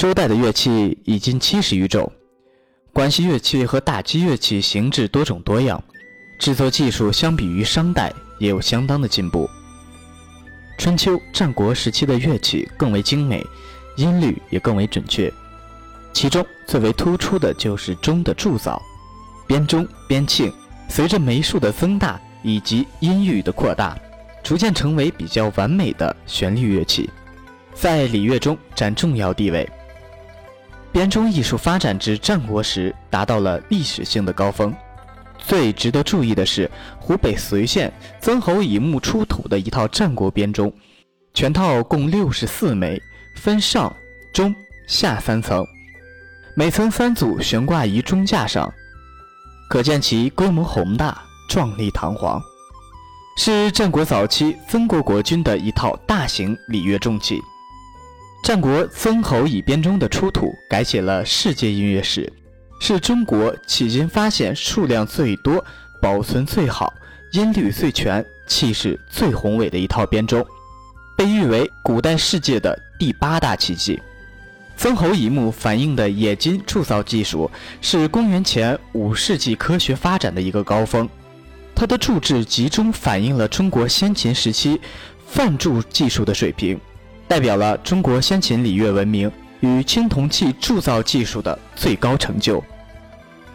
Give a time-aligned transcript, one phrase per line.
[0.00, 2.10] 周代的乐器已经七十余种，
[2.90, 5.84] 关系乐器和打击乐器形制多种多样，
[6.38, 9.46] 制作技术相比于商代也有相当的进步。
[10.78, 13.46] 春秋战国时期的乐器更为精美，
[13.96, 15.30] 音律也更为准确，
[16.14, 18.80] 其中最为突出的就是钟的铸造，
[19.46, 20.50] 编钟、编磬，
[20.88, 23.98] 随着枚数的增大以及音域的扩大，
[24.42, 27.10] 逐渐成为比较完美的旋律乐器，
[27.74, 29.68] 在礼乐中占重要地位。
[30.92, 34.74] 编钟艺术发展至战国时，达到了历史性的高峰。
[35.38, 40.72] 最值得注意的是，湖北随县曾侯乙墓出土的一套战国编钟，
[41.32, 43.00] 全套共六十四枚，
[43.36, 43.94] 分上、
[44.34, 44.54] 中、
[44.86, 45.64] 下三层，
[46.54, 48.70] 每层三组悬挂于钟架上，
[49.70, 51.16] 可见其规模宏大、
[51.48, 52.42] 壮丽堂皇，
[53.38, 57.40] 是战国早期曾国国君的一套大型礼乐重器。
[58.42, 62.32] 战国曾侯乙编钟的出土，改写了世界音乐史，
[62.80, 65.62] 是中国迄今发现数量最多、
[66.00, 66.92] 保存最好、
[67.32, 70.44] 音律最全、气势最宏伟的一套编钟，
[71.16, 74.00] 被誉为古代世界的第八大奇迹。
[74.74, 77.48] 曾侯乙墓反映的冶金铸造技术，
[77.82, 81.06] 是公元前五世纪科学发展的一个高峰，
[81.74, 84.80] 它的铸制集中反映了中国先秦时期
[85.26, 86.80] 范铸技术的水平。
[87.30, 92.60] 代表了中国先秦礼乐文明与青铜器铸造技术的最高成就。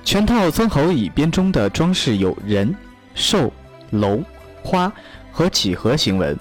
[0.05, 2.73] 全套曾侯乙编钟的装饰有人、
[3.15, 3.51] 兽、
[3.89, 4.23] 龙、
[4.63, 4.89] 花
[5.29, 6.39] 和几何形纹，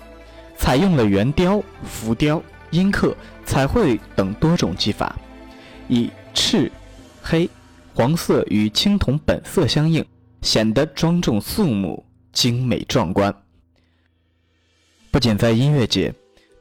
[0.56, 5.16] 采用了圆雕、浮雕、阴刻、彩绘等多种技法，
[5.88, 6.70] 以赤、
[7.20, 7.50] 黑、
[7.96, 10.06] 黄色与青铜本色相应，
[10.42, 13.34] 显得庄重肃穆、精美壮观。
[15.10, 16.14] 不仅在音乐界。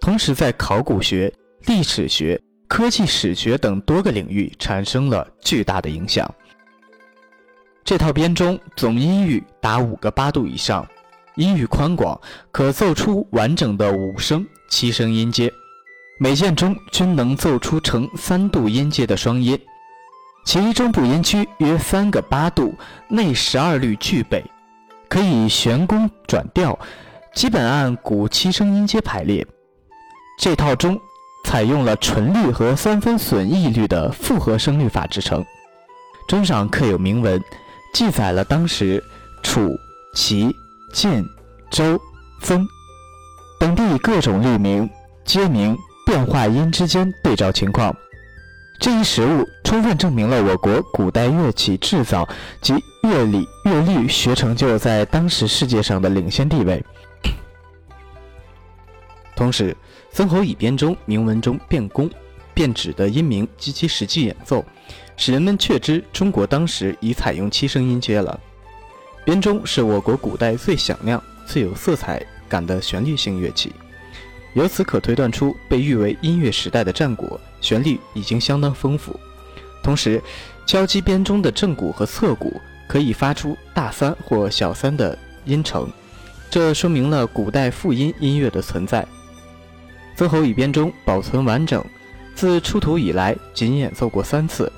[0.03, 1.33] 同时，在考古学、
[1.65, 2.37] 历史学、
[2.67, 6.29] 科技史学等多个领域产生了巨大的影响。
[7.85, 10.85] 这套编钟总音域达五个八度以上，
[11.35, 12.19] 音域宽广，
[12.51, 15.49] 可奏出完整的五声、七声音阶，
[16.19, 19.57] 每件钟均能奏出呈三度音阶的双音，
[20.43, 22.75] 其中部音区约三个八度，
[23.07, 24.43] 内十二律俱备，
[25.07, 26.77] 可以旋弓转调，
[27.33, 29.47] 基本按古七声音阶排列。
[30.37, 30.99] 这套钟
[31.45, 35.45] 采用了纯律和三分损益律的复合声律法制成，
[36.27, 37.41] 钟上刻有铭文，
[37.93, 39.01] 记载了当时
[39.43, 39.69] 楚、
[40.15, 40.53] 齐、
[40.93, 41.23] 晋、
[41.71, 41.99] 周、
[42.41, 42.65] 曾
[43.59, 44.89] 等地各种律名、
[45.23, 47.95] 街名、变化音之间对照情况。
[48.79, 52.27] 这一实物充分证明了我国古代乐器制造
[52.61, 52.73] 及
[53.03, 56.83] 乐理、乐律学成就在当时世界上的领先地位。
[59.35, 59.75] 同时，
[60.11, 62.09] 曾侯乙编钟铭文中变宫、
[62.53, 64.63] 变指的音名及其实际演奏，
[65.17, 68.39] 使人们确知中国当时已采用七声音阶了。
[69.25, 73.71] 编钟是我国古代最响亮、最有色彩感的旋律性乐器，
[74.53, 79.19] 由此可推断出，被誉为音乐时代的战国，旋律已经相当丰富。
[79.81, 80.21] 同时，
[80.67, 85.89] 敲击编钟的正鼓和侧鼓可以发出大三或小三的音程，
[86.51, 89.05] 这说明了古代复音音乐的存在。
[90.15, 91.83] 曾侯乙编钟保存完整，
[92.35, 94.71] 自出土以来仅演奏过三次，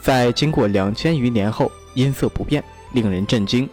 [0.00, 2.62] 在经过两千余年后音色不变，
[2.92, 3.68] 令人震惊。